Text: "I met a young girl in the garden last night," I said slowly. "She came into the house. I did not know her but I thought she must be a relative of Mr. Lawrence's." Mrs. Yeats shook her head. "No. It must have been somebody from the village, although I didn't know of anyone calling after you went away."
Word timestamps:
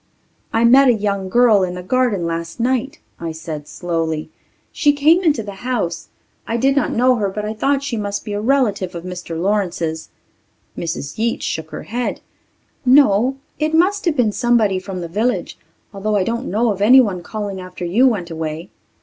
"I 0.51 0.63
met 0.63 0.87
a 0.87 0.93
young 0.93 1.29
girl 1.29 1.61
in 1.61 1.75
the 1.75 1.83
garden 1.83 2.25
last 2.25 2.59
night," 2.59 2.97
I 3.19 3.31
said 3.31 3.67
slowly. 3.67 4.31
"She 4.71 4.93
came 4.93 5.21
into 5.23 5.43
the 5.43 5.61
house. 5.69 6.07
I 6.47 6.57
did 6.57 6.75
not 6.75 6.91
know 6.91 7.17
her 7.17 7.29
but 7.29 7.45
I 7.45 7.53
thought 7.53 7.83
she 7.83 7.97
must 7.97 8.25
be 8.25 8.33
a 8.33 8.41
relative 8.41 8.95
of 8.95 9.03
Mr. 9.03 9.39
Lawrence's." 9.39 10.09
Mrs. 10.75 11.19
Yeats 11.19 11.45
shook 11.45 11.69
her 11.69 11.83
head. 11.83 12.19
"No. 12.83 13.37
It 13.59 13.75
must 13.75 14.05
have 14.05 14.17
been 14.17 14.31
somebody 14.31 14.79
from 14.79 15.01
the 15.01 15.07
village, 15.07 15.55
although 15.93 16.15
I 16.15 16.23
didn't 16.23 16.49
know 16.49 16.71
of 16.71 16.81
anyone 16.81 17.21
calling 17.21 17.61
after 17.61 17.85
you 17.85 18.07
went 18.07 18.31
away." 18.31 18.71